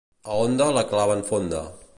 [0.35, 1.63] A Onda la claven fonda.